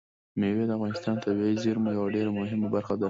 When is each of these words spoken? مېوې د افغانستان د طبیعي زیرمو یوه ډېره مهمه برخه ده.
مېوې 0.39 0.63
د 0.67 0.71
افغانستان 0.77 1.13
د 1.17 1.21
طبیعي 1.25 1.55
زیرمو 1.63 1.89
یوه 1.97 2.09
ډېره 2.15 2.31
مهمه 2.39 2.67
برخه 2.75 2.93
ده. 2.97 2.99